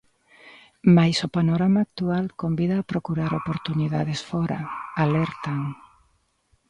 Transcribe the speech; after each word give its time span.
Máis 0.95 1.17
o 1.27 1.29
panorama 1.37 1.79
actual 1.87 2.25
convida 2.41 2.75
a 2.77 2.87
procurar 2.91 3.31
oportunidades 3.41 4.19
fóra, 4.29 4.59
alertan. 5.03 5.59